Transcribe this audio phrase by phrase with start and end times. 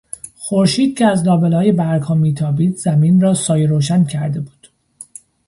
[0.35, 4.67] خورشید که از لابلای برگها میتابید زمین را سایهروشن کرده بود.